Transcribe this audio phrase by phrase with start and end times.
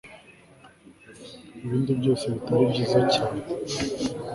[1.65, 3.41] Ibindi byose bitari byiza cyane